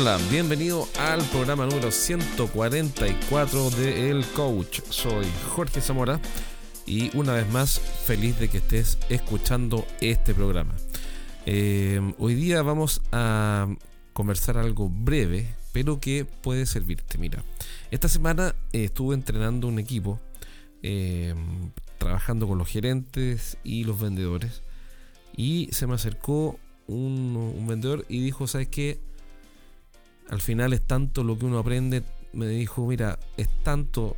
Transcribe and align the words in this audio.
Hola, 0.00 0.16
bienvenido 0.30 0.86
al 1.00 1.20
programa 1.24 1.66
número 1.66 1.90
144 1.90 3.70
de 3.70 4.10
El 4.10 4.24
Coach. 4.26 4.80
Soy 4.90 5.26
Jorge 5.48 5.80
Zamora 5.80 6.20
y 6.86 7.10
una 7.16 7.32
vez 7.32 7.50
más 7.50 7.80
feliz 7.80 8.38
de 8.38 8.46
que 8.46 8.58
estés 8.58 8.96
escuchando 9.08 9.84
este 10.00 10.34
programa. 10.34 10.76
Eh, 11.46 12.00
hoy 12.16 12.36
día 12.36 12.62
vamos 12.62 13.02
a 13.10 13.66
conversar 14.12 14.56
algo 14.56 14.88
breve, 14.88 15.48
pero 15.72 15.98
que 15.98 16.24
puede 16.24 16.66
servirte. 16.66 17.18
Mira, 17.18 17.42
esta 17.90 18.06
semana 18.06 18.54
estuve 18.70 19.16
entrenando 19.16 19.66
un 19.66 19.80
equipo, 19.80 20.20
eh, 20.84 21.34
trabajando 21.98 22.46
con 22.46 22.56
los 22.56 22.68
gerentes 22.68 23.58
y 23.64 23.82
los 23.82 23.98
vendedores, 23.98 24.62
y 25.36 25.70
se 25.72 25.88
me 25.88 25.94
acercó 25.94 26.56
un, 26.86 27.52
un 27.56 27.66
vendedor 27.66 28.06
y 28.08 28.20
dijo, 28.20 28.46
¿sabes 28.46 28.68
qué? 28.68 29.07
Al 30.28 30.40
final 30.40 30.72
es 30.72 30.82
tanto 30.86 31.24
lo 31.24 31.38
que 31.38 31.46
uno 31.46 31.58
aprende. 31.58 32.02
Me 32.32 32.46
dijo, 32.46 32.86
mira, 32.86 33.18
es 33.36 33.48
tanto, 33.62 34.16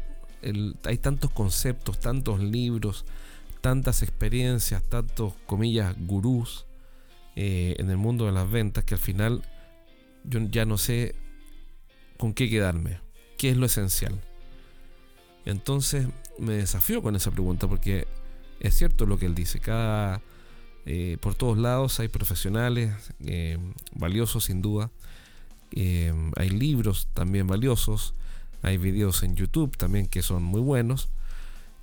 hay 0.85 0.99
tantos 0.99 1.31
conceptos, 1.31 2.01
tantos 2.01 2.41
libros, 2.41 3.05
tantas 3.61 4.03
experiencias, 4.03 4.83
tantos, 4.83 5.35
comillas, 5.47 5.95
gurús 5.99 6.67
eh, 7.37 7.77
en 7.79 7.91
el 7.91 7.97
mundo 7.97 8.27
de 8.27 8.33
las 8.33 8.51
ventas 8.51 8.85
que 8.85 8.95
al 8.95 9.01
final 9.01 9.43
yo 10.25 10.41
ya 10.51 10.65
no 10.65 10.77
sé 10.77 11.15
con 12.19 12.35
qué 12.35 12.51
quedarme, 12.51 13.01
qué 13.39 13.51
es 13.51 13.57
lo 13.57 13.67
esencial. 13.67 14.21
Entonces 15.45 16.07
me 16.39 16.55
desafío 16.55 17.03
con 17.03 17.17
esa 17.17 17.31
pregunta 17.31 17.69
porque 17.69 18.07
es 18.59 18.75
cierto 18.75 19.07
lo 19.07 19.19
que 19.19 19.27
él 19.27 19.35
dice. 19.35 19.61
Cada, 19.61 20.21
eh, 20.87 21.17
por 21.21 21.35
todos 21.35 21.57
lados 21.57 22.01
hay 22.01 22.09
profesionales 22.09 22.93
eh, 23.21 23.59
valiosos 23.95 24.45
sin 24.45 24.61
duda 24.61 24.91
eh, 25.73 26.13
hay 26.37 26.51
libros 26.51 27.09
también 27.13 27.47
valiosos, 27.47 28.15
hay 28.63 28.79
videos 28.79 29.23
en 29.23 29.37
YouTube 29.37 29.77
también 29.77 30.07
que 30.07 30.23
son 30.23 30.43
muy 30.43 30.61
buenos, 30.61 31.09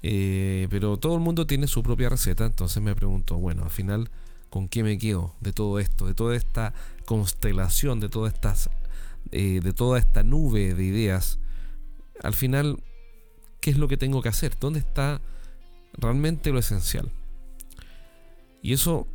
eh, 0.03 0.67
pero 0.69 0.97
todo 0.97 1.16
el 1.16 1.21
mundo 1.21 1.47
tiene 1.47 1.67
su 1.67 1.83
propia 1.83 2.09
receta, 2.09 2.45
entonces 2.45 2.81
me 2.83 2.95
pregunto, 2.95 3.38
bueno, 3.38 3.63
al 3.63 3.69
final, 3.69 4.09
¿con 4.49 4.67
qué 4.67 4.83
me 4.83 4.97
quedo 4.97 5.35
de 5.41 5.53
todo 5.53 5.79
esto, 5.79 6.07
de 6.07 6.13
toda 6.13 6.35
esta 6.35 6.73
constelación, 7.05 7.99
de 7.99 8.09
todas 8.09 8.33
estas, 8.33 8.69
eh, 9.31 9.59
de 9.61 9.73
toda 9.73 9.99
esta 9.99 10.23
nube 10.23 10.73
de 10.73 10.83
ideas? 10.83 11.39
Al 12.22 12.33
final, 12.33 12.83
¿qué 13.61 13.72
es 13.72 13.77
lo 13.77 13.88
que 13.88 13.97
tengo 13.97 14.22
que 14.22 14.29
hacer? 14.29 14.57
¿Dónde 14.59 14.79
está 14.79 15.22
realmente 15.94 16.51
lo 16.51 16.59
esencial? 16.59 17.11
Y 18.61 18.73
eso 18.73 19.07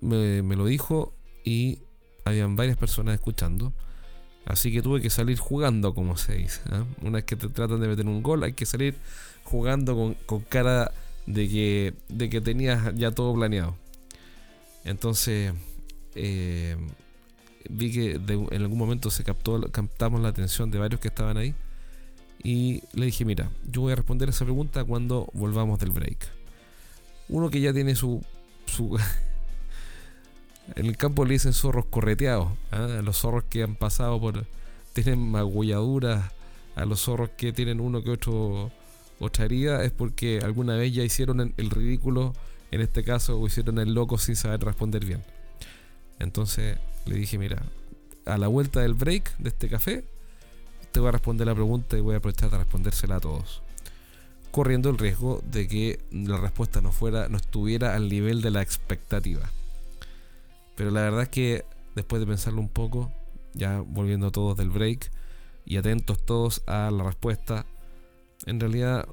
me, 0.00 0.42
me 0.42 0.56
lo 0.56 0.66
dijo 0.66 1.12
y 1.44 1.80
habían 2.24 2.56
varias 2.56 2.76
personas 2.76 3.14
escuchando. 3.14 3.72
Así 4.44 4.72
que 4.72 4.82
tuve 4.82 5.00
que 5.00 5.10
salir 5.10 5.38
jugando, 5.38 5.94
como 5.94 6.16
se 6.16 6.34
dice. 6.34 6.60
¿eh? 6.70 6.84
Una 7.02 7.12
vez 7.12 7.24
que 7.24 7.36
te 7.36 7.48
tratan 7.48 7.80
de 7.80 7.88
meter 7.88 8.06
un 8.06 8.22
gol, 8.22 8.42
hay 8.42 8.52
que 8.52 8.66
salir 8.66 8.94
jugando 9.44 10.16
con, 10.26 10.40
cara 10.42 10.92
de 11.26 11.48
que, 11.48 11.94
de 12.08 12.28
que 12.28 12.40
tenías 12.40 12.94
ya 12.94 13.12
todo 13.12 13.34
planeado. 13.34 13.76
Entonces, 14.84 15.52
eh, 16.14 16.76
vi 17.68 17.92
que 17.92 18.12
en 18.14 18.62
algún 18.62 18.78
momento 18.78 19.10
se 19.10 19.22
captó, 19.22 19.60
captamos 19.70 20.20
la 20.20 20.28
atención 20.28 20.70
de 20.70 20.78
varios 20.78 21.00
que 21.00 21.08
estaban 21.08 21.36
ahí. 21.36 21.54
Y 22.42 22.82
le 22.92 23.06
dije, 23.06 23.24
mira, 23.24 23.50
yo 23.70 23.82
voy 23.82 23.92
a 23.92 23.96
responder 23.96 24.28
esa 24.28 24.44
pregunta 24.44 24.84
cuando 24.84 25.28
volvamos 25.32 25.78
del 25.78 25.90
break. 25.90 26.18
Uno 27.28 27.50
que 27.50 27.60
ya 27.60 27.72
tiene 27.72 27.94
su, 27.94 28.20
su 28.66 28.98
En 30.74 30.86
el 30.86 30.96
campo 30.96 31.24
le 31.24 31.34
dicen 31.34 31.52
zorros 31.52 31.86
correteados. 31.86 32.48
¿ah? 32.70 32.84
A 32.98 33.02
los 33.02 33.18
zorros 33.18 33.44
que 33.44 33.62
han 33.62 33.74
pasado 33.74 34.20
por. 34.20 34.44
tienen 34.92 35.30
magulladuras. 35.30 36.32
A 36.76 36.84
los 36.84 37.00
zorros 37.00 37.30
que 37.36 37.52
tienen 37.52 37.80
uno 37.80 38.02
que 38.02 38.10
otro. 38.10 38.70
otra 39.20 39.44
herida. 39.44 39.84
Es 39.84 39.92
porque 39.92 40.40
alguna 40.42 40.76
vez 40.76 40.92
ya 40.94 41.02
hicieron 41.02 41.54
el 41.56 41.70
ridículo. 41.70 42.34
En 42.70 42.80
este 42.80 43.04
caso, 43.04 43.38
o 43.38 43.46
hicieron 43.46 43.78
el 43.78 43.92
loco 43.92 44.16
sin 44.18 44.36
saber 44.36 44.60
responder 44.64 45.04
bien. 45.04 45.22
Entonces 46.18 46.78
le 47.04 47.16
dije: 47.16 47.38
Mira, 47.38 47.62
a 48.24 48.38
la 48.38 48.48
vuelta 48.48 48.80
del 48.80 48.94
break 48.94 49.36
de 49.38 49.50
este 49.50 49.68
café, 49.68 50.04
te 50.90 51.00
voy 51.00 51.08
a 51.08 51.12
responder 51.12 51.46
la 51.46 51.54
pregunta 51.54 51.98
y 51.98 52.00
voy 52.00 52.14
a 52.14 52.18
aprovechar 52.18 52.50
de 52.50 52.58
respondérsela 52.58 53.16
a 53.16 53.20
todos 53.20 53.62
corriendo 54.52 54.90
el 54.90 54.98
riesgo 54.98 55.42
de 55.50 55.66
que 55.66 55.98
la 56.12 56.36
respuesta 56.36 56.82
no 56.82 56.92
fuera 56.92 57.28
no 57.28 57.38
estuviera 57.38 57.96
al 57.96 58.08
nivel 58.08 58.42
de 58.42 58.50
la 58.50 58.62
expectativa. 58.62 59.50
Pero 60.76 60.90
la 60.90 61.02
verdad 61.02 61.22
es 61.22 61.28
que 61.28 61.64
después 61.94 62.20
de 62.20 62.26
pensarlo 62.26 62.60
un 62.60 62.68
poco, 62.68 63.12
ya 63.54 63.80
volviendo 63.80 64.30
todos 64.30 64.56
del 64.56 64.70
break 64.70 65.10
y 65.64 65.76
atentos 65.76 66.24
todos 66.24 66.62
a 66.66 66.90
la 66.90 67.04
respuesta, 67.04 67.66
en 68.46 68.60
realidad 68.60 69.06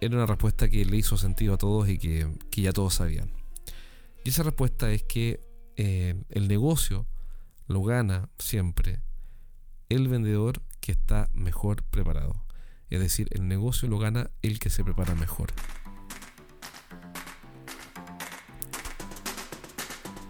era 0.00 0.16
una 0.16 0.26
respuesta 0.26 0.68
que 0.68 0.84
le 0.84 0.96
hizo 0.96 1.16
sentido 1.16 1.54
a 1.54 1.58
todos 1.58 1.88
y 1.88 1.98
que, 1.98 2.28
ya 2.50 2.72
todos 2.72 2.94
sabían. 2.94 3.30
Y 4.24 4.30
esa 4.30 4.42
respuesta 4.42 4.90
es 4.90 5.02
que 5.02 5.40
eh, 5.76 6.14
el 6.30 6.48
negocio 6.48 7.06
lo 7.66 7.82
gana 7.82 8.28
siempre 8.38 9.00
el 9.88 10.08
vendedor 10.08 10.62
que 10.80 10.92
está 10.92 11.28
mejor 11.32 11.82
preparado. 11.84 12.44
Es 12.90 13.00
decir, 13.00 13.28
el 13.32 13.48
negocio 13.48 13.88
lo 13.88 13.98
gana 13.98 14.30
el 14.42 14.58
que 14.58 14.70
se 14.70 14.84
prepara 14.84 15.14
mejor. 15.14 15.52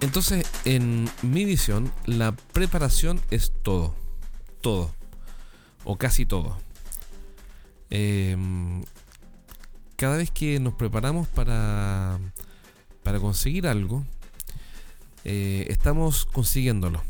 Entonces, 0.04 0.47
en 0.66 1.09
mi 1.22 1.47
visión, 1.47 1.91
la 2.04 2.32
preparación 2.32 3.22
es 3.31 3.54
todo. 3.62 3.94
Todo. 4.60 4.94
O 5.82 5.97
casi 5.97 6.26
todo. 6.26 6.59
Em, 7.88 8.82
cada 9.97 10.19
vez 10.19 10.31
que 10.31 10.60
nos 10.60 10.75
preparamos 10.75 11.26
para, 11.28 12.19
para 13.03 13.19
conseguir 13.19 13.66
algo, 13.66 14.04
eh, 15.25 15.64
estamos 15.70 16.26
consiguiéndolo. 16.26 17.03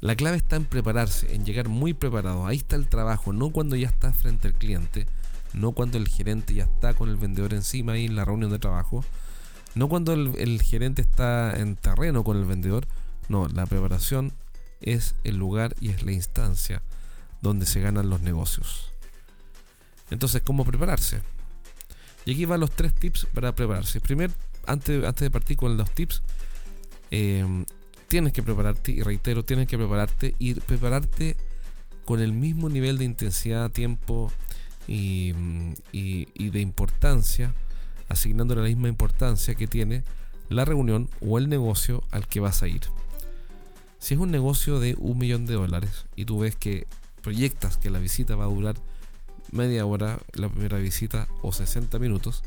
La 0.00 0.16
clave 0.16 0.38
está 0.38 0.56
en 0.56 0.64
prepararse, 0.64 1.34
en 1.34 1.44
llegar 1.44 1.68
muy 1.68 1.92
preparado. 1.92 2.46
Ahí 2.46 2.56
está 2.56 2.76
el 2.76 2.88
trabajo, 2.88 3.34
no 3.34 3.50
cuando 3.50 3.76
ya 3.76 3.88
estás 3.88 4.16
frente 4.16 4.48
al 4.48 4.54
cliente, 4.54 5.06
no 5.52 5.72
cuando 5.72 5.98
el 5.98 6.08
gerente 6.08 6.54
ya 6.54 6.64
está 6.64 6.94
con 6.94 7.10
el 7.10 7.16
vendedor 7.16 7.52
encima 7.52 7.92
ahí 7.92 8.06
en 8.06 8.16
la 8.16 8.24
reunión 8.24 8.50
de 8.50 8.58
trabajo, 8.58 9.04
no 9.78 9.88
cuando 9.88 10.12
el, 10.12 10.60
gerente 10.60 11.02
está 11.02 11.56
en 11.56 11.76
terreno 11.76 12.24
con 12.24 12.36
el 12.36 12.44
vendedor, 12.44 12.88
no, 13.28 13.46
la 13.46 13.64
preparación 13.64 14.32
es 14.80 15.14
el 15.22 15.36
lugar 15.36 15.76
y 15.80 15.90
es 15.90 16.02
la 16.02 16.10
instancia 16.10 16.82
donde 17.42 17.64
se 17.64 17.80
ganan 17.80 18.10
los 18.10 18.20
negocios. 18.20 18.90
Entonces, 20.10 20.42
¿cómo 20.44 20.64
prepararse? 20.64 21.20
Y 22.26 22.32
aquí 22.32 22.44
van 22.44 22.58
los 22.58 22.72
tres 22.72 22.92
tips 22.92 23.28
para 23.32 23.54
prepararse. 23.54 24.00
Primero, 24.00 24.32
antes, 24.66 25.04
antes 25.04 25.20
de 25.20 25.30
partir 25.30 25.56
con 25.56 25.76
los 25.76 25.88
tips, 25.92 26.22
em, 27.12 27.64
tienes 28.08 28.32
que 28.32 28.42
prepararte, 28.42 28.90
y 28.90 29.02
reitero, 29.02 29.44
tienes 29.44 29.68
que 29.68 29.78
prepararte 29.78 30.34
y 30.40 30.54
prepararte 30.54 31.36
con 32.04 32.18
el 32.18 32.32
mismo 32.32 32.68
nivel 32.68 32.98
de 32.98 33.04
intensidad, 33.04 33.70
tiempo 33.70 34.32
y, 34.88 35.32
y 35.92 36.50
de 36.50 36.60
importancia 36.60 37.54
asignándole 38.08 38.62
la 38.62 38.68
misma 38.68 38.88
importancia 38.88 39.54
que 39.54 39.66
tiene 39.66 40.04
la 40.48 40.64
reunión 40.64 41.08
o 41.20 41.38
el 41.38 41.48
negocio 41.48 42.02
al 42.10 42.26
que 42.26 42.40
vas 42.40 42.62
a 42.62 42.68
ir. 42.68 42.82
Si 43.98 44.14
es 44.14 44.20
un 44.20 44.30
negocio 44.30 44.80
de 44.80 44.94
un 44.98 45.18
millón 45.18 45.46
de 45.46 45.54
dólares 45.54 46.06
y 46.16 46.24
tú 46.24 46.40
ves 46.40 46.56
que 46.56 46.86
proyectas 47.22 47.76
que 47.76 47.90
la 47.90 47.98
visita 47.98 48.36
va 48.36 48.44
a 48.44 48.48
durar 48.48 48.76
media 49.50 49.84
hora, 49.86 50.18
la 50.34 50.48
primera 50.48 50.78
visita 50.78 51.28
o 51.42 51.52
60 51.52 51.98
minutos, 51.98 52.42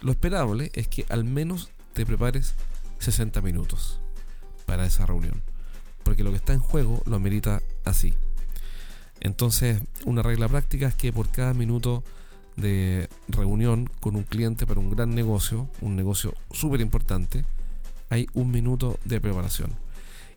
lo 0.00 0.12
esperable 0.12 0.70
es 0.74 0.88
que 0.88 1.04
al 1.08 1.24
menos 1.24 1.70
te 1.92 2.06
prepares 2.06 2.54
60 3.00 3.40
minutos 3.42 4.00
para 4.66 4.86
esa 4.86 5.06
reunión. 5.06 5.42
Porque 6.04 6.22
lo 6.22 6.30
que 6.30 6.36
está 6.36 6.52
en 6.52 6.60
juego 6.60 7.02
lo 7.04 7.16
amerita 7.16 7.60
así. 7.84 8.14
Entonces, 9.20 9.80
una 10.06 10.22
regla 10.22 10.48
práctica 10.48 10.88
es 10.88 10.94
que 10.94 11.12
por 11.12 11.28
cada 11.30 11.52
minuto 11.52 12.02
de 12.60 13.08
reunión 13.28 13.90
con 14.00 14.16
un 14.16 14.22
cliente 14.22 14.66
para 14.66 14.80
un 14.80 14.90
gran 14.90 15.14
negocio, 15.14 15.68
un 15.80 15.96
negocio 15.96 16.34
súper 16.50 16.80
importante, 16.80 17.44
hay 18.08 18.26
un 18.34 18.50
minuto 18.50 18.98
de 19.04 19.20
preparación. 19.20 19.72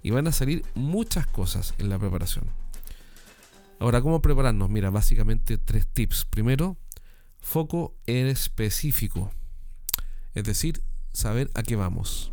Y 0.02 0.12
van 0.12 0.28
a 0.28 0.32
salir 0.32 0.64
muchas 0.76 1.28
cosas 1.28 1.74
en 1.78 1.90
la 1.90 1.98
preparación. 1.98 2.46
Ahora, 3.80 4.02
¿cómo 4.02 4.22
prepararnos? 4.22 4.70
Mira, 4.70 4.90
básicamente 4.90 5.58
tres 5.58 5.88
tips. 5.88 6.26
Primero, 6.26 6.78
foco 7.40 7.96
específico. 8.06 9.32
Es 10.34 10.44
decir, 10.44 10.82
saber 11.14 11.50
a 11.54 11.64
qué 11.64 11.76
vamos. 11.76 12.32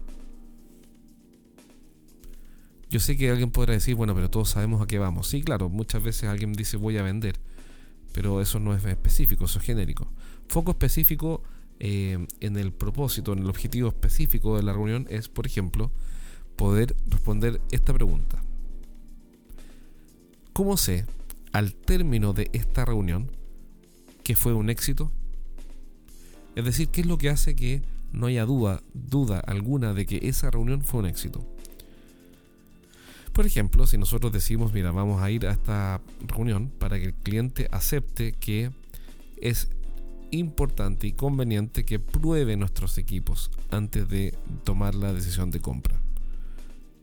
Yo 2.88 2.98
sé 2.98 3.16
que 3.16 3.30
alguien 3.30 3.50
podrá 3.52 3.74
decir, 3.74 3.94
bueno, 3.94 4.14
pero 4.14 4.30
todos 4.30 4.50
sabemos 4.50 4.82
a 4.82 4.86
qué 4.86 4.98
vamos. 4.98 5.28
Sí, 5.28 5.42
claro, 5.42 5.68
muchas 5.68 6.02
veces 6.02 6.28
alguien 6.28 6.52
dice 6.52 6.76
voy 6.76 6.98
a 6.98 7.02
vender 7.02 7.38
pero 8.12 8.40
eso 8.40 8.58
no 8.60 8.74
es 8.74 8.84
específico, 8.84 9.44
eso 9.44 9.58
es 9.58 9.64
genérico. 9.64 10.06
Foco 10.48 10.72
específico 10.72 11.42
eh, 11.78 12.26
en 12.40 12.56
el 12.56 12.72
propósito, 12.72 13.32
en 13.32 13.40
el 13.40 13.48
objetivo 13.48 13.88
específico 13.88 14.56
de 14.56 14.62
la 14.62 14.72
reunión 14.72 15.06
es, 15.10 15.28
por 15.28 15.46
ejemplo, 15.46 15.90
poder 16.56 16.94
responder 17.08 17.60
esta 17.70 17.94
pregunta. 17.94 18.42
¿Cómo 20.52 20.76
sé 20.76 21.06
al 21.52 21.74
término 21.74 22.32
de 22.32 22.50
esta 22.52 22.84
reunión 22.84 23.30
que 24.22 24.36
fue 24.36 24.52
un 24.52 24.68
éxito? 24.68 25.10
Es 26.56 26.64
decir, 26.64 26.88
¿qué 26.88 27.00
es 27.00 27.06
lo 27.06 27.16
que 27.16 27.30
hace 27.30 27.54
que 27.54 27.82
no 28.12 28.26
haya 28.26 28.44
duda, 28.44 28.82
duda 28.92 29.38
alguna 29.38 29.94
de 29.94 30.04
que 30.04 30.28
esa 30.28 30.50
reunión 30.50 30.82
fue 30.82 31.00
un 31.00 31.06
éxito? 31.06 31.46
Por 33.40 33.46
ejemplo, 33.46 33.86
si 33.86 33.96
nosotros 33.96 34.34
decimos, 34.34 34.74
mira, 34.74 34.90
vamos 34.90 35.22
a 35.22 35.30
ir 35.30 35.46
a 35.46 35.52
esta 35.52 36.02
reunión 36.28 36.68
para 36.78 36.98
que 36.98 37.06
el 37.06 37.14
cliente 37.14 37.68
acepte 37.72 38.32
que 38.32 38.70
es 39.40 39.70
importante 40.30 41.06
y 41.06 41.12
conveniente 41.12 41.86
que 41.86 41.98
pruebe 41.98 42.58
nuestros 42.58 42.98
equipos 42.98 43.50
antes 43.70 44.06
de 44.10 44.36
tomar 44.64 44.94
la 44.94 45.14
decisión 45.14 45.50
de 45.50 45.58
compra. 45.58 45.96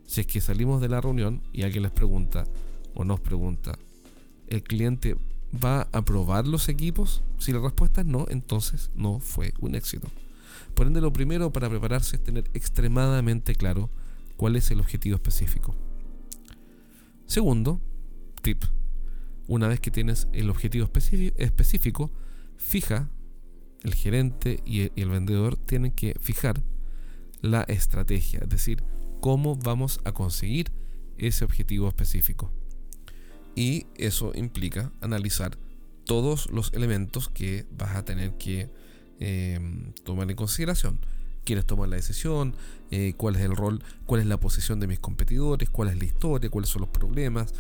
Si 0.06 0.22
es 0.22 0.28
que 0.28 0.40
salimos 0.40 0.80
de 0.80 0.90
la 0.90 1.02
reunión 1.02 1.42
y 1.54 1.64
alguien 1.64 1.82
les 1.82 1.92
pregunta 1.92 2.44
o 2.94 3.04
nos 3.04 3.20
pregunta, 3.20 3.76
¿el 4.48 4.62
cliente 4.62 5.16
va 5.52 5.88
a 5.92 6.06
probar 6.06 6.46
los 6.46 6.70
equipos? 6.70 7.24
Si 7.40 7.52
la 7.52 7.62
respuesta 7.62 8.02
es 8.02 8.08
no, 8.08 8.28
entonces 8.30 8.92
no 8.94 9.20
fue 9.20 9.56
un 9.60 9.74
éxito. 9.74 10.08
Por 10.76 10.86
ende, 10.86 11.02
lo 11.02 11.12
primero 11.12 11.52
para 11.52 11.68
prepararse 11.68 12.18
es 12.18 12.24
tener 12.24 12.44
extremadamente 12.54 13.56
claro 13.56 13.90
cuál 14.36 14.56
es 14.56 14.70
el 14.70 14.82
objetivo 14.82 15.16
específico. 15.16 15.74
Segundo, 17.28 17.82
tip, 18.42 18.64
una 19.48 19.68
vez 19.68 19.82
que 19.82 19.92
tienes 19.92 20.30
el 20.32 20.50
objetivo 20.50 20.90
específico, 21.38 22.10
fija, 22.56 23.10
el 23.84 23.94
gerente 23.94 24.62
y 24.66 24.90
el 25.00 25.10
vendedor 25.10 25.58
tienen 25.58 25.92
que 25.92 26.16
fijar 26.22 26.64
la 27.42 27.64
estrategia, 27.64 28.40
es 28.44 28.50
decir, 28.50 28.82
cómo 29.20 29.58
vamos 29.58 30.00
a 30.06 30.14
conseguir 30.14 30.72
ese 31.18 31.44
objetivo 31.44 31.90
específico. 31.90 32.50
Y 33.56 33.88
eso 33.96 34.32
implica 34.34 34.94
analizar 35.02 35.58
todos 36.06 36.50
los 36.50 36.74
elementos 36.74 37.28
que 37.28 37.66
vas 37.72 37.98
a 37.98 38.06
tener 38.06 38.38
que 38.38 38.70
em, 39.20 39.92
tomar 40.06 40.30
en 40.30 40.38
consideración 40.38 41.00
quiénes 41.48 41.66
toman 41.66 41.90
la 41.90 41.96
decisión, 41.96 42.54
eh, 42.92 43.14
cuál 43.16 43.38
es 43.38 43.42
el 43.42 43.56
rol, 43.56 43.82
cuál 44.06 44.20
es 44.20 44.28
la 44.28 44.38
posición 44.38 44.82
de 44.82 44.88
mis 44.88 45.00
competidores, 45.00 45.70
cuál 45.70 45.88
es 45.88 45.98
la 45.98 46.04
historia, 46.04 46.50
cuáles 46.50 46.70
son 46.70 46.82
los 46.82 46.90
problemas, 46.90 47.54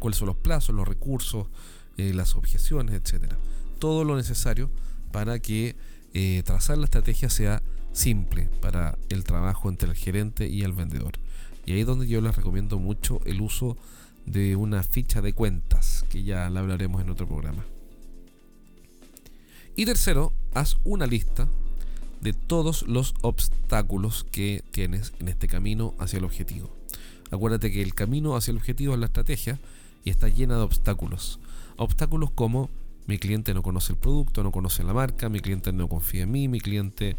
cuáles 0.00 0.16
son 0.16 0.28
los 0.28 0.36
plazos, 0.36 0.74
los 0.74 0.88
recursos, 0.88 1.46
eh, 1.98 2.14
las 2.14 2.36
objeciones, 2.36 2.94
etcétera. 2.94 3.36
Todo 3.78 4.02
lo 4.02 4.16
necesario 4.16 4.70
para 5.12 5.40
que 5.40 5.76
eh, 6.14 6.42
trazar 6.46 6.78
la 6.78 6.84
estrategia 6.84 7.28
sea 7.28 7.62
simple 7.92 8.48
para 8.62 8.96
el 9.10 9.24
trabajo 9.24 9.68
entre 9.68 9.90
el 9.90 9.94
gerente 9.94 10.48
y 10.48 10.62
el 10.62 10.72
vendedor. 10.72 11.12
Y 11.66 11.72
ahí 11.72 11.80
es 11.80 11.86
donde 11.86 12.08
yo 12.08 12.22
les 12.22 12.34
recomiendo 12.34 12.78
mucho 12.78 13.20
el 13.26 13.42
uso 13.42 13.76
de 14.24 14.56
una 14.56 14.82
ficha 14.82 15.20
de 15.20 15.34
cuentas, 15.34 16.06
que 16.08 16.22
ya 16.22 16.48
la 16.48 16.60
hablaremos 16.60 17.02
en 17.02 17.10
otro 17.10 17.26
programa. 17.26 17.62
Y 19.76 19.84
tercero, 19.84 20.32
haz 20.54 20.78
una 20.84 21.06
lista 21.06 21.46
de 22.24 22.32
todos 22.32 22.88
los 22.88 23.14
obstáculos 23.20 24.24
que 24.32 24.64
tienes 24.70 25.12
en 25.20 25.28
este 25.28 25.46
camino 25.46 25.94
hacia 25.98 26.18
el 26.18 26.24
objetivo. 26.24 26.74
Acuérdate 27.30 27.70
que 27.70 27.82
el 27.82 27.94
camino 27.94 28.34
hacia 28.34 28.52
el 28.52 28.56
objetivo 28.56 28.94
es 28.94 29.00
la 29.00 29.06
estrategia 29.06 29.60
y 30.04 30.10
está 30.10 30.28
llena 30.28 30.56
de 30.56 30.62
obstáculos. 30.62 31.38
Obstáculos 31.76 32.30
como 32.30 32.70
mi 33.06 33.18
cliente 33.18 33.52
no 33.52 33.62
conoce 33.62 33.92
el 33.92 33.98
producto, 33.98 34.42
no 34.42 34.52
conoce 34.52 34.82
la 34.84 34.94
marca, 34.94 35.28
mi 35.28 35.40
cliente 35.40 35.70
no 35.74 35.86
confía 35.86 36.22
en 36.22 36.32
mí, 36.32 36.48
mi 36.48 36.60
cliente 36.60 37.16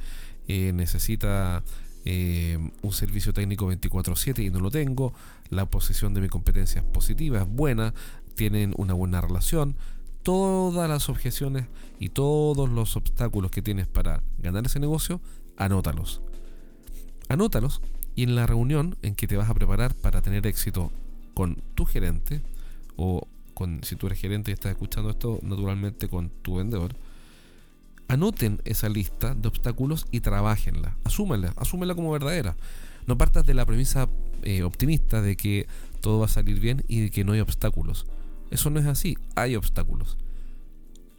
eh, 0.47 0.71
necesita 0.73 1.63
eh, 2.03 2.57
un 2.81 2.91
servicio 2.91 3.31
técnico 3.31 3.71
24/7 3.71 4.43
y 4.43 4.49
no 4.49 4.59
lo 4.59 4.71
tengo, 4.71 5.13
la 5.51 5.67
posición 5.67 6.15
de 6.15 6.21
mi 6.21 6.29
competencia 6.29 6.81
es 6.81 6.87
positiva, 6.87 7.43
es 7.43 7.47
buena, 7.47 7.93
tienen 8.33 8.73
una 8.75 8.95
buena 8.95 9.21
relación, 9.21 9.75
todas 10.25 10.89
las 10.89 11.07
objeciones 11.07 11.67
y 11.99 12.09
todos 12.09 12.67
los 12.67 12.95
obstáculos 12.95 13.51
que 13.51 13.61
tienes 13.61 13.85
para 13.85 14.23
ganar 14.39 14.65
ese 14.65 14.79
negocio, 14.79 15.21
anótalos. 15.55 16.19
Anótalos 17.29 17.79
y 18.15 18.23
en 18.23 18.33
la 18.33 18.47
reunión 18.47 18.97
en 19.03 19.13
que 19.13 19.27
te 19.27 19.37
vas 19.37 19.51
a 19.51 19.53
preparar 19.53 19.93
para 19.93 20.23
tener 20.23 20.47
éxito 20.47 20.91
con 21.35 21.61
tu 21.75 21.85
gerente 21.85 22.41
o 22.95 23.27
con 23.53 23.83
si 23.83 23.95
tú 23.97 24.07
eres 24.07 24.19
gerente 24.19 24.49
y 24.49 24.55
estás 24.55 24.71
escuchando 24.71 25.11
esto 25.11 25.37
naturalmente 25.43 26.07
con 26.09 26.29
tu 26.41 26.55
vendedor, 26.55 26.95
anoten 28.07 28.61
esa 28.65 28.89
lista 28.89 29.35
de 29.35 29.47
obstáculos 29.47 30.07
y 30.09 30.21
trabajenla, 30.21 30.97
asúmenla, 31.03 31.53
asúmenla 31.55 31.93
como 31.93 32.11
verdadera. 32.11 32.55
No 33.05 33.15
partas 33.15 33.45
de 33.45 33.53
la 33.53 33.67
premisa 33.67 34.09
eh, 34.41 34.63
optimista 34.63 35.21
de 35.21 35.37
que 35.37 35.67
todo 36.01 36.17
va 36.17 36.25
a 36.25 36.29
salir 36.29 36.59
bien 36.59 36.83
y 36.87 37.01
de 37.01 37.11
que 37.11 37.23
no 37.23 37.33
hay 37.33 37.41
obstáculos. 37.41 38.07
Eso 38.51 38.69
no 38.69 38.79
es 38.79 38.85
así, 38.85 39.17
hay 39.35 39.55
obstáculos. 39.55 40.17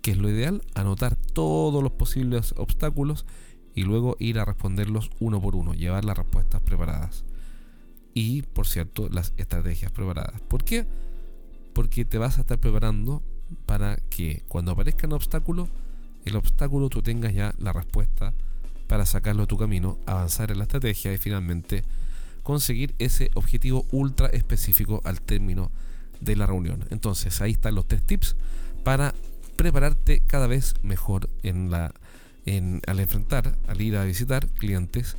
¿Qué 0.03 0.13
es 0.13 0.19
lo 0.19 0.31
ideal? 0.31 0.63
Anotar 0.75 1.17
todos 1.17 1.83
los 1.83 1.93
posibles 1.93 2.55
obstáculos 2.57 3.27
y 3.75 3.83
luego 3.83 4.17
ir 4.19 4.39
a 4.39 4.45
responderlos 4.45 5.11
uno 5.21 5.41
por 5.41 5.57
uno, 5.57 5.75
llevar 5.75 6.05
las 6.05 6.17
respuestas 6.17 6.63
preparadas. 6.63 7.25
Y, 8.15 8.43
por 8.43 8.67
cierto, 8.67 9.09
las 9.11 9.35
estrategias 9.37 9.93
preparadas. 9.93 10.41
¿Por 10.43 10.65
qué? 10.65 10.87
Porque 11.75 12.05
te 12.05 12.19
vas 12.19 12.39
a 12.39 12.43
estar 12.43 12.59
preparando 12.59 13.23
para 13.67 13.97
que 14.09 14.43
cuando 14.49 14.73
aparezcan 14.73 15.13
obstáculos, 15.13 15.69
el 16.25 16.37
obstáculo 16.37 16.89
tú 16.89 17.03
tengas 17.03 17.35
ya 17.35 17.55
la 17.59 17.73
respuesta 17.73 18.33
para 18.87 19.05
sacarlo 19.05 19.43
de 19.43 19.49
tu 19.49 19.59
camino, 19.59 19.99
avanzar 20.07 20.51
en 20.51 20.59
la 20.59 20.65
estrategia 20.65 21.13
y 21.13 21.19
finalmente 21.19 21.83
conseguir 22.43 22.95
ese 22.99 23.31
objetivo 23.35 23.85
ultra 23.91 24.29
específico 24.29 25.01
al 25.05 25.21
término 25.21 25.71
de 26.21 26.37
la 26.37 26.47
reunión. 26.47 26.85
Entonces 26.91 27.41
ahí 27.41 27.53
están 27.53 27.75
los 27.75 27.87
tres 27.87 28.03
tips 28.03 28.37
para 28.85 29.15
prepararte 29.57 30.21
cada 30.27 30.47
vez 30.47 30.75
mejor 30.83 31.29
al 31.45 33.01
enfrentar, 33.01 33.57
al 33.67 33.81
ir 33.81 33.97
a 33.97 34.05
visitar 34.05 34.47
clientes. 34.49 35.17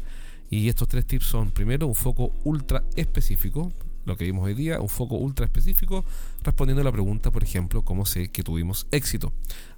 Y 0.50 0.70
estos 0.70 0.88
tres 0.88 1.06
tips 1.06 1.26
son, 1.26 1.52
primero, 1.52 1.88
un 1.88 1.96
foco 1.96 2.32
ultra 2.46 2.84
específico, 2.96 3.74
lo 4.06 4.16
que 4.16 4.24
vimos 4.24 4.46
hoy 4.46 4.54
día, 4.54 4.80
un 4.80 4.88
foco 4.88 5.16
ultra 5.16 5.46
específico, 5.46 6.06
respondiendo 6.44 6.82
a 6.82 6.86
la 6.86 6.92
pregunta, 6.92 7.32
por 7.32 7.44
ejemplo, 7.44 7.84
cómo 7.84 8.06
sé 8.06 8.30
que 8.30 8.44
tuvimos 8.44 8.88
éxito 8.92 9.34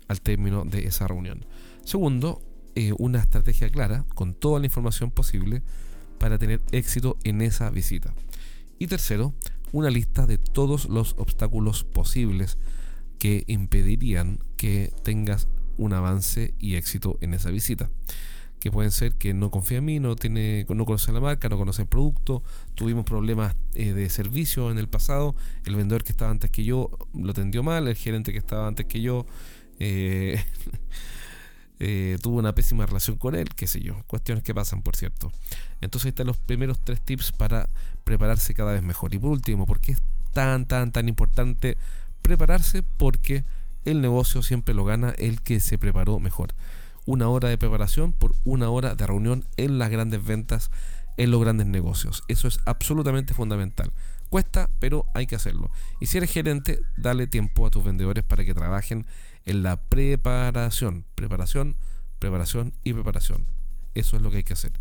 al 0.07 0.21
término 0.21 0.65
de 0.65 0.85
esa 0.85 1.07
reunión. 1.07 1.43
Segundo, 1.83 2.39
eh, 2.75 2.93
una 2.99 3.19
estrategia 3.19 3.69
clara, 3.69 4.05
con 4.13 4.35
toda 4.35 4.59
la 4.59 4.67
información 4.67 5.09
posible, 5.09 5.63
para 6.19 6.37
tener 6.37 6.61
éxito 6.71 7.17
en 7.23 7.41
esa 7.41 7.71
visita. 7.71 8.13
Y 8.77 8.85
tercero, 8.87 9.33
una 9.71 9.89
lista 9.89 10.25
de 10.25 10.37
todos 10.37 10.89
los 10.89 11.15
obstáculos 11.17 11.83
posibles 11.83 12.57
que 13.19 13.43
impedirían 13.47 14.39
que 14.57 14.91
tengas 15.03 15.47
un 15.77 15.93
avance 15.93 16.53
y 16.59 16.75
éxito 16.75 17.17
en 17.21 17.33
esa 17.33 17.51
visita. 17.51 17.89
Que 18.59 18.71
pueden 18.71 18.91
ser 18.91 19.13
que 19.13 19.33
no 19.33 19.51
confía 19.51 19.77
en 19.77 19.85
mí, 19.85 19.99
no, 19.99 20.15
tiene, 20.15 20.65
no 20.67 20.85
conoce 20.85 21.13
la 21.13 21.21
marca, 21.21 21.47
no 21.47 21.57
conoce 21.57 21.83
el 21.83 21.87
producto, 21.87 22.43
tuvimos 22.75 23.05
problemas 23.05 23.55
eh, 23.73 23.93
de 23.93 24.09
servicio 24.09 24.69
en 24.69 24.77
el 24.77 24.89
pasado, 24.89 25.35
el 25.65 25.75
vendedor 25.75 26.03
que 26.03 26.11
estaba 26.11 26.31
antes 26.31 26.51
que 26.51 26.65
yo 26.65 26.89
lo 27.13 27.31
atendió 27.31 27.63
mal, 27.63 27.87
el 27.87 27.95
gerente 27.95 28.33
que 28.33 28.37
estaba 28.37 28.67
antes 28.67 28.85
que 28.85 29.01
yo 29.01 29.25
eh, 29.79 30.43
eh, 31.79 32.17
tuvo 32.21 32.37
una 32.37 32.53
pésima 32.53 32.85
relación 32.85 33.17
con 33.17 33.35
él, 33.35 33.49
qué 33.55 33.65
sé 33.65 33.79
yo, 33.79 34.03
cuestiones 34.07 34.43
que 34.43 34.53
pasan, 34.53 34.81
por 34.81 34.97
cierto. 34.97 35.31
Entonces 35.79 36.09
están 36.09 36.27
los 36.27 36.37
primeros 36.37 36.79
tres 36.79 37.01
tips 37.01 37.31
para 37.31 37.69
prepararse 38.03 38.53
cada 38.53 38.73
vez 38.73 38.83
mejor. 38.83 39.13
Y 39.13 39.19
por 39.19 39.31
último, 39.31 39.65
¿por 39.65 39.79
qué 39.79 39.93
es 39.93 40.01
tan, 40.33 40.65
tan, 40.65 40.91
tan 40.91 41.07
importante 41.07 41.77
prepararse? 42.21 42.83
Porque 42.83 43.45
el 43.85 44.01
negocio 44.01 44.43
siempre 44.43 44.73
lo 44.73 44.83
gana 44.83 45.13
el 45.17 45.41
que 45.41 45.61
se 45.61 45.77
preparó 45.77 46.19
mejor. 46.19 46.53
Una 47.05 47.29
hora 47.29 47.47
de 47.47 47.57
preparación 47.57 48.11
por 48.11 48.35
una 48.43 48.69
hora 48.69 48.95
de 48.95 49.07
reunión 49.07 49.45
en 49.55 49.79
las 49.79 49.89
grandes 49.89 50.23
ventas, 50.23 50.69
en 51.15 51.31
los 51.31 51.41
grandes 51.41 51.67
negocios. 51.67 52.23
Eso 52.27 52.47
es 52.49 52.59
absolutamente 52.65 53.33
fundamental. 53.33 53.91
Cuesta, 54.29 54.69
pero 54.79 55.05
hay 55.13 55.27
que 55.27 55.35
hacerlo. 55.35 55.71
Y 55.99 56.05
si 56.05 56.17
eres 56.17 56.31
gerente, 56.31 56.81
dale 56.97 57.25
tiempo 57.25 57.65
a 57.65 57.71
tus 57.71 57.83
vendedores 57.83 58.23
para 58.23 58.45
que 58.45 58.53
trabajen 58.53 59.05
en 59.45 59.63
la 59.63 59.81
preparación. 59.81 61.05
Preparación, 61.15 61.75
preparación 62.19 62.73
y 62.83 62.93
preparación. 62.93 63.45
Eso 63.95 64.15
es 64.15 64.21
lo 64.21 64.31
que 64.31 64.37
hay 64.37 64.43
que 64.43 64.53
hacer. 64.53 64.71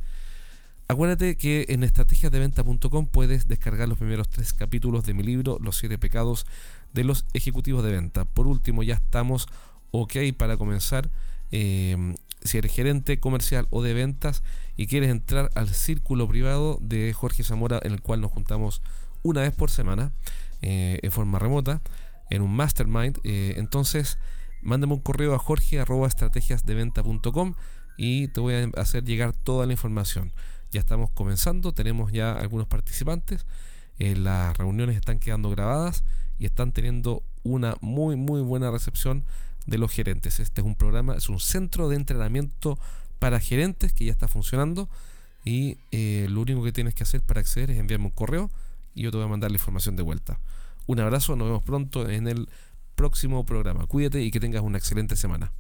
Acuérdate 0.91 1.37
que 1.37 1.67
en 1.69 1.83
estrategiasdeventa.com 1.85 3.07
puedes 3.09 3.47
descargar 3.47 3.89
los 3.89 3.99
primeros 3.99 4.29
tres 4.31 4.55
capítulos 4.55 5.05
de 5.05 5.13
mi 5.13 5.23
libro 5.23 5.59
Los 5.61 5.77
siete 5.77 5.99
pecados 5.99 6.47
de 6.95 7.05
los 7.05 7.27
ejecutivos 7.35 7.85
de 7.85 7.91
venta. 7.91 8.25
Por 8.25 8.47
último, 8.47 8.83
ya 8.83 8.95
estamos 8.95 9.49
ok 9.91 10.17
para 10.37 10.57
comenzar. 10.57 11.11
Em, 11.51 12.15
si 12.43 12.59
eres 12.59 12.73
gerente 12.73 13.21
comercial 13.21 13.67
o 13.71 13.83
de 13.83 13.95
ventas 13.95 14.43
y 14.77 14.87
quieres 14.87 15.11
entrar 15.11 15.51
al 15.55 15.69
círculo 15.69 16.29
privado 16.29 16.79
de 16.81 17.13
Jorge 17.13 17.43
Zamora, 17.43 17.81
en 17.83 17.93
el 17.93 18.01
cual 18.01 18.21
nos 18.21 18.31
juntamos 18.31 18.81
una 19.23 19.43
vez 19.43 19.53
por 19.53 19.71
semana 19.71 20.13
eh, 20.63 21.01
en 21.03 21.11
forma 21.11 21.39
remota, 21.39 21.83
en 22.31 22.43
un 22.43 22.55
mastermind, 22.55 23.19
eh, 23.25 23.55
entonces 23.57 24.19
mándame 24.63 24.95
un 24.95 25.01
correo 25.01 25.35
a 25.35 25.39
jorge 25.39 25.79
y 27.97 28.29
te 28.29 28.41
voy 28.41 28.55
a 28.55 28.81
hacer 28.81 29.05
llegar 29.05 29.33
toda 29.33 29.67
la 29.67 29.73
información. 29.73 30.33
Ya 30.71 30.81
estamos 30.81 31.11
comenzando, 31.11 31.73
tenemos 31.73 32.13
ya 32.13 32.33
algunos 32.33 32.67
participantes, 32.67 33.47
eh, 33.99 34.15
las 34.15 34.57
reuniones 34.57 34.97
están 34.97 35.19
quedando 35.19 35.51
grabadas 35.51 36.05
y 36.39 36.47
están 36.47 36.73
teniendo 36.73 37.23
una 37.43 37.77
muy 37.81 38.17
muy 38.17 38.41
buena 38.43 38.71
recepción 38.71 39.25
de 39.67 39.79
los 39.79 39.91
gerentes. 39.93 40.41
Este 40.41 40.61
es 40.61 40.67
un 40.67 40.77
programa, 40.77 41.15
es 41.15 41.29
un 41.29 41.41
centro 41.41 41.89
de 41.89 41.97
entrenamiento 41.97 42.79
para 43.19 43.41
gerentes 43.41 43.93
que 43.93 44.05
ya 44.05 44.13
está 44.13 44.29
funcionando 44.29 44.89
y 45.45 45.79
eh, 45.91 46.27
lo 46.31 46.43
único 46.43 46.63
que 46.63 46.73
tienes 46.73 46.95
que 46.95 47.03
hacer 47.03 47.23
para 47.23 47.41
acceder 47.41 47.71
es 47.71 47.79
enviarme 47.79 48.07
un 48.07 48.13
correo 48.13 48.51
y 48.95 49.03
yo 49.03 49.11
te 49.11 49.17
voy 49.17 49.27
a 49.27 49.29
mandar 49.29 49.51
la 49.51 49.57
información 49.57 49.97
de 49.97 50.03
vuelta. 50.03 50.39
Un 50.87 51.01
abrazo, 51.01 51.37
nos 51.37 51.49
vemos 51.49 51.63
pronto 51.63 52.09
en 52.09 52.29
el 52.29 52.49
próximo 52.99 53.47
programa. 53.47 53.87
Cuídate 53.87 54.21
y 54.23 54.33
que 54.33 54.41
tengas 54.41 54.63
una 54.63 54.77
excelente 54.77 55.15
semana. 55.15 55.53